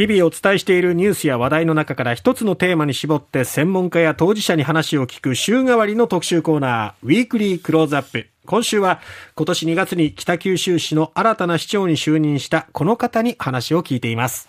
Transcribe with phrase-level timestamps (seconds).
[0.00, 8.26] 日々お伝えしているニュースや話題の中から一つのテーマに絞って専門家や当事者に話を聞く週替わりの特集コーナー、ウィークリークローズアップ。
[8.46, 9.02] 今週は
[9.34, 14.48] 今年2月に北九州市の新たな市長に就任したこの方に話を聞いています。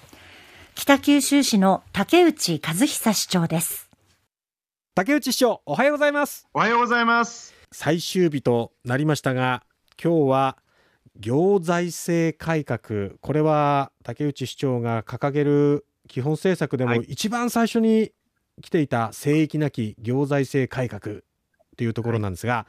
[0.73, 3.89] 北九州市の竹内和久市長です。
[4.95, 6.47] 竹内市長、おはようございます。
[6.53, 7.53] おはようございます。
[7.73, 9.63] 最終日となりましたが、
[10.01, 10.57] 今日は
[11.21, 13.11] 行財政改革。
[13.21, 18.11] これは竹内市長が掲げる基本政策でも一番最初に
[18.61, 21.21] 来ていた聖域なき行財政改革っ
[21.77, 22.65] ていうところなんですが、は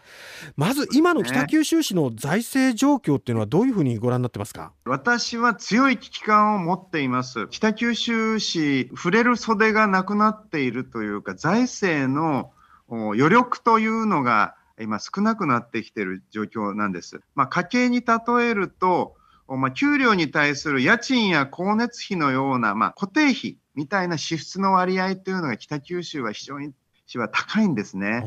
[0.48, 4.72] い、まず今の北九州市の財政状況っていうのはどういうふうにご覧になってますか？
[4.84, 7.48] 私は強い危機感を持っています。
[7.48, 12.52] 北九州市触れる袖がなくなっているというか財政の
[12.88, 17.20] 余力というのが今少なくなってきている状況なんです。
[17.34, 19.16] まあ、家計に例えると、
[19.48, 26.72] まあ、給料に対する家賃や光熱費のような、まあ、固定費みたいな支出の割合というのが北九州は非常に
[27.18, 28.24] は高いんですね。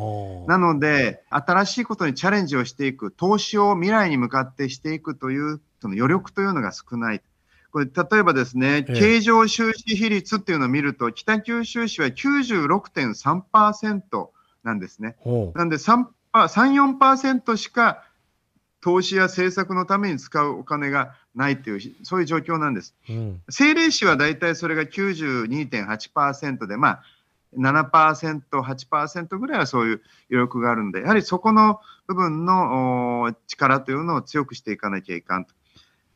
[0.47, 7.21] なので、新しいことにチャレンジをしていく、投資を未来に向かってしていくという、その余力というのが少ない。
[7.71, 14.27] これ、例えばですね、経常収支比率っていうのを見ると、北九州市は96.3%
[14.63, 15.15] なんですね。
[15.55, 16.05] なんで3、
[16.43, 18.03] 3、4%しか
[18.81, 22.93] 投資や政策のために使うお金がないという、そういう状況なんです。
[23.09, 27.03] うん、政令市は大体それが92.8%で、まあ、
[27.57, 35.53] 7%、8%ぐらいはそういう余力があるんで、やはりそこの部分の力というのを強くしていかなきゃいかんと。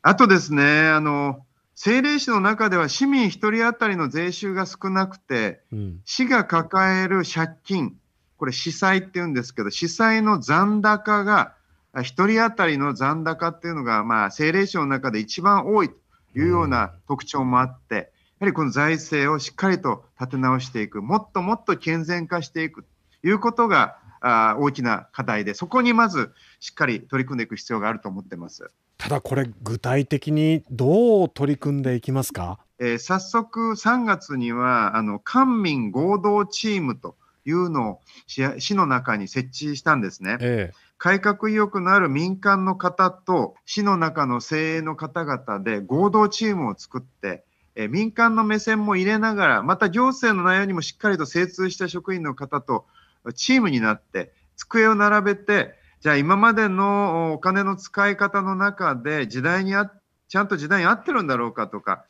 [0.02, 7.96] あとですね、あの、政令市の中では市民1人当たりの税収が少なくて、うん、市が抱える借金、
[8.40, 11.52] これ、司債っていうんですけど、司債の残高が、
[11.94, 15.94] 1人当たりの残高っていうのが、まあ、政令市の中で一番多いと
[16.34, 18.00] いうような特徴もあって、や
[18.40, 22.82] はりこの財政をしっかりと立て直していく、もっともっと健全化していく
[23.20, 28.70] ということがあ大きな課題で、そこにまずしっかり取り組んでいく必要があると思ってます。
[28.96, 37.16] ただこれ、具体的にどう取り組んでいきますか、えー、早速3月には、あの官民合同チームと
[37.50, 40.38] いうのを市の中に設置したんですね。
[40.40, 47.44] ええ、改革意欲のある民間の方と市の中の精鋭の方々で合同チームを作って、
[47.74, 52.86] え民間の目線も入れながら、また行政の内容にもしっかりと精通した職員の方と
[53.34, 59.90] チームになって、机を並べて、じゃあ今までのお金の使い方の中で時代にあ
[60.28, 62.04] ちゃんと時代に合ってるんだろうかとか、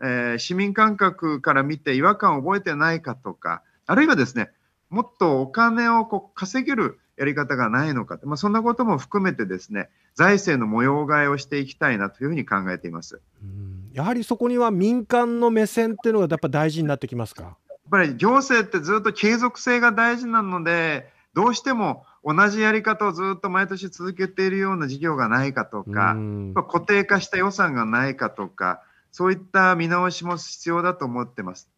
[0.00, 4.50] えー、市民感覚から見て違和感を覚えてないかとか、あるいはですね、
[4.90, 13.20] もっとお金をこう稼げるやり方がないのか、まあ、そんなことも含めてですね財政の模様替えをしていきたいなというふうに考えています。
[13.92, 17.42] やはりそこには民間の目線っていうのがやっぱ大事になってきますか？
[17.42, 26.16] やっぱり行政ってずっと継続性が大事なのでどうしても同じやり方をずっと毎年続けているような事業がないかとか
[26.54, 28.82] 固定化した予算がないかとか
[29.12, 31.70] そういった見直しも必要だと思ってます。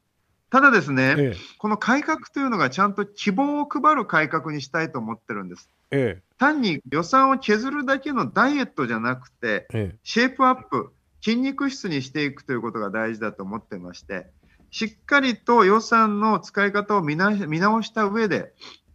[0.51, 5.69] ただですね、ええ、この改革というのがちゃんと希望を配る改革にしたいと思ってるんです。
[5.91, 9.67] え、単に予算を削るだけのダイエットじゃなくて、
[10.05, 10.93] シェイプアップ、
[11.23, 14.27] 筋肉質にしていくということが大事だと思ってまして、
[14.71, 18.53] しっかりと予算の使い方を見直した上で、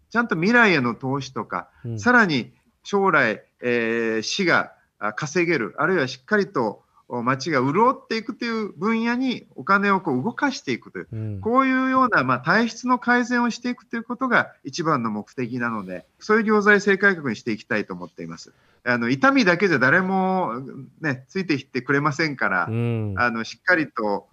[0.09, 2.53] ちゃんと未来への投資とか、うん、さらに
[2.83, 4.73] 将来、えー、市が
[5.15, 18.53] 稼げる、あるいはしっかりと町が潤っていくという分野にお金をこう動かしていくという、うん、こういうような、まあ、体質の改善をしていくということが一番の目的なので、そういう行財政改革にしていきたいと思っています。
[18.85, 20.61] あの痛みだけじゃ誰も、
[20.99, 24.27] ね、ついてきてくれませんから、うん、あのしっかりと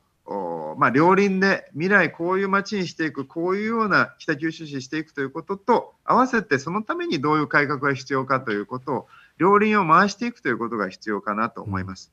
[0.78, 9.08] まあ、両輪で未来こういう街にしていくこういうような北九州市にしていくということと合わせてそのためにどういう改革が必要かということを
[9.38, 12.12] 両輪を回していくということが必要かなと思います。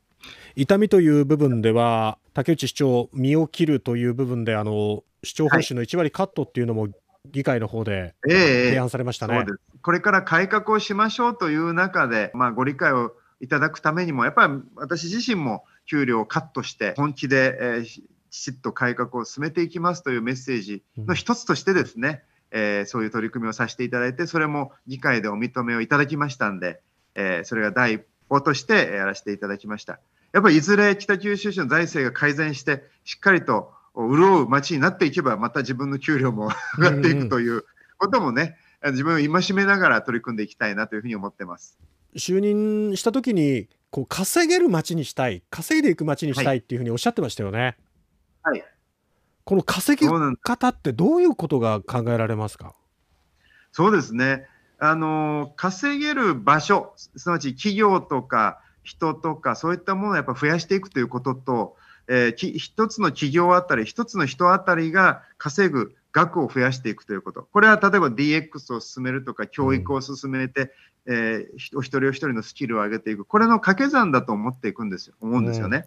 [0.56, 6.88] 痛みという部分では竹内市長身を切るという部分であの市長報酬の1割カットっていうのも
[7.32, 26.82] 議会の方で提案されましたね、えー、これから改革をしましょうという中で、まあ、ご理解をいただくためにもやっぱり私自身も給料をカットして本気で、えー、きちっと改革を進めていきますというメッセージの一つとしてですね、うん、えー、そういう取り組みをさせていただいてそれも議会でお認めをいただきましたんで、
[27.16, 30.00] えー、それが第一歩としてやらせていただきました。
[30.38, 37.66] やっぱりいずれ北九州市の財政が改善して、しっかりと潤う町になっていけば、また自分の給料も 上がっていくという
[37.98, 38.56] こともね、
[38.86, 41.80] 自分を戒めながら取り組んでいきたいなというふうに思ってます。
[42.16, 47.76] 就任した時にこう稼げる町にしたい、稼いでいく町にしたいっていうふうにおっしゃってましたよね。
[48.44, 48.66] はいはい、
[49.44, 50.08] この稼ぎ
[50.44, 52.76] 方ってどういうことが考えられますか？
[53.72, 54.46] そうですね。
[54.78, 61.76] あの、稼げる場所、すなわち企業とか人とかそういったものをやっぱ増やしていくということと、
[62.08, 67.50] えー、一つの企業あたり、一つの人あたりが稼ぐ額を増やしていくということ。
[67.52, 70.72] これは例えば DX を進めるとか、教育を進めて、
[71.06, 73.26] うん、えー、お一人お一人のスキルを上げていく。
[73.26, 75.86] これの掛け算だと思っていくんですよ、思うんですよね。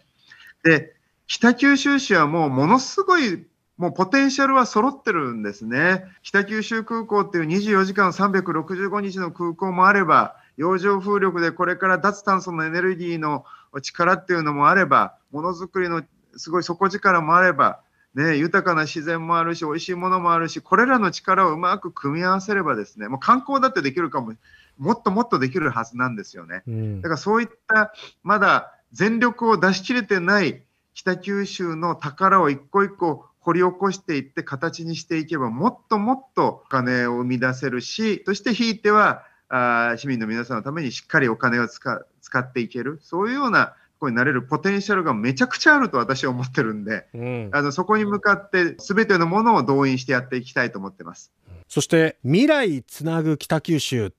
[0.62, 0.94] うん、で、
[1.26, 3.46] 北九州市はもうものすごい
[3.78, 6.04] もうポテンシャルは揃ってるんですね。
[6.20, 13.44] 北九州空港っていう24時間365日の空港もあれば、洋上風力でこれから脱炭素のエネルギーの
[13.82, 16.02] 力っていうのもあれば、ものづくりの
[16.36, 17.80] すごい底力もあれば、
[18.14, 24.34] ね、豊かな自然もあるし、美味しいものもあるし、これらの力をうまく組み合わせればですね、もう観光だってできるかも、
[24.78, 26.62] もっともっとできるはずなんですよね。
[26.66, 27.92] うん、だからそういった
[28.22, 30.62] まだ全力を出し切れてない
[30.94, 51.30] 北九州の宝を一個一個掘り起こしていって形にしていけばもっともっとお金を生み出せるしそしてひいてはあ市民の皆さんのためにしっかりお金を使使っていけるそういうようなこになれるポテンシャルがめちゃくちゃあると私は思ってるんで、うん、あのそこに向かって全てのものを動員してやっていきたいと思ってます。
[51.68, 54.10] そして未来つなぐ北九州っ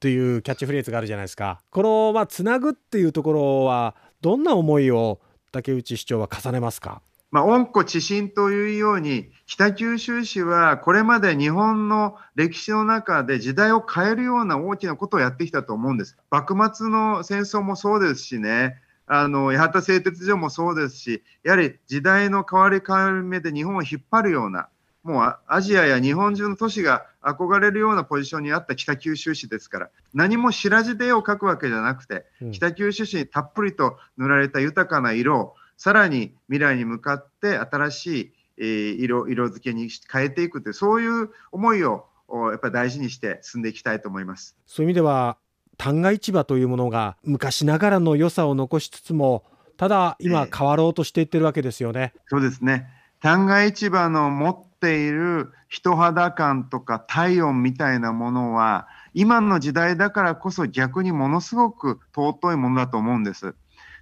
[0.00, 1.60] ていうキャッチフレーズがあるじゃないですか。
[1.70, 5.20] このまあつなぐっていうところはどんな思いを
[5.52, 7.02] 竹内市長は重ねますか？
[7.30, 16.16] まあ、温故知新というように、北九州市はこれまで日本の歴史の中で時代を変えるような大きなことをやってきたと思うんです。
[16.30, 24.68] 幕末の戦争もそうですしね、あの八幡製鉄所もそうですし、やはり時代の変わり変わり目で日本を引っ張るような、
[25.02, 42.04] もうアジアや日本中の都市が憧れるようなポジションにあった北九州市ですから、何も白地で絵を描くわけじゃなくて、北九州市にたっぷりと塗られた豊かな色をさらに未来に向かって新しい、えー、色色付けに変えていくというそういう思いを
[42.50, 44.54] やっぱり大事にして進んでいきたいと思います。
[44.66, 45.38] そういう意味では
[45.78, 49.42] 旦過市場というものが昔ながらの良さを残しつつも
[49.78, 52.86] ただ今変わろうとしていってるわけですよね、えー、そうですね。
[53.22, 63.54] 旦過市場の持っている人肌感とか体温みたいなものは今の時代だからこそ逆にものすごく尊いものだと思うんです。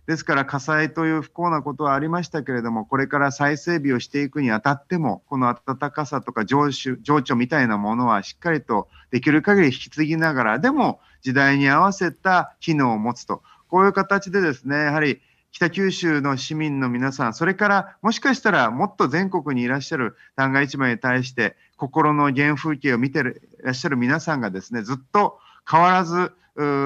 [0.09, 15.21] ですから火災という不幸なことはありましたけれども、これから再整備をしていくにあたっても、この暖かさとか情緒情緒みたいなものはしっかりとできる限り引き継ぎながら、でも時代に合わせた機能を持つと、こういう形でですね、やはり
[15.53, 25.39] 北九州の市民の皆さん、それからもしかしたらもっと全国にいらっしゃる旦過市場に対して、心の原風景を見てるらっしゃる皆さんがですね、ずっと
[25.71, 26.33] 変わらず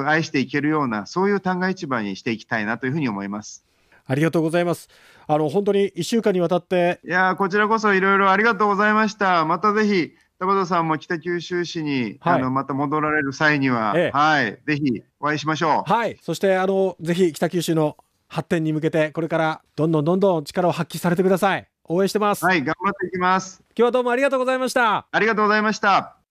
[0.06, 3.64] 愛していけるようなそういう旦過市場にしていきたいなというふうに思います。
[4.04, 4.88] ありがとうございます。
[5.26, 9.44] あの本当に一週間にわたっていやこちらこそいろいろありがとうございました。
[9.44, 15.90] またぜひ田畑さんも北九州市に、はい、あのまた戻られる際には、ええ、はいぜひお会いしましょう。
[15.90, 16.18] はい。
[16.20, 17.96] そしてあのぜひ北九州の
[18.26, 21.68] 発展に向けてこれからどんどんどんどん力を発揮されてください。
[21.84, 22.44] 応援してます。
[22.44, 23.62] はい頑張っていきます。
[23.76, 25.06] 今日はどうもありがとうございました。
[25.10, 26.21] ありがとうございました。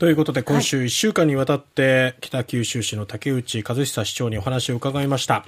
[0.00, 5.44] ということで、今週1週間にわたって、北九州市の竹内和久市長にお話を伺いました。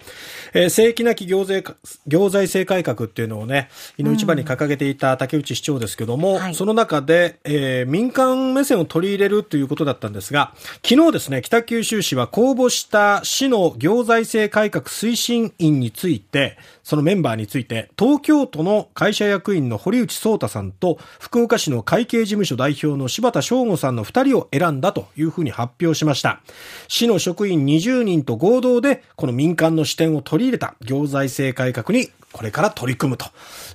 [0.53, 1.65] えー、正規なき行税、
[2.07, 10.53] 行財政改革っていうのをね、井の一番に掲げていた竹内市長ですけども、うんはい、その中で、えー、民間目線を取り入れるということだったんですが、
[10.87, 26.41] 昨日ですね、北九州市は公募した市の行財政改革推進員について、そのメンバーについて、東京都の会社役員の堀内聡太さんと、福岡市の会計事務所代表の柴田翔吾さんの2人を選んだというふうに発表しました。
[26.89, 33.27] 市の職員20人と合同で、この民間の視点を取り入れた行財政改革にこれから取り組むと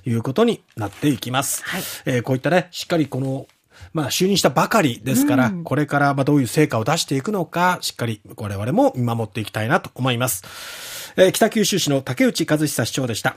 [0.04, 1.64] いうことになっていきます。
[1.64, 3.46] はい、えー、こういったね、しっかりこの
[3.92, 10.42] まあ、就任したばかりですから、うん、これからまあどういう成果を出していくのか、しっかり我々も見守っていきたいなと思います。
[11.16, 13.36] えー、北九州市の竹内和久市長でした。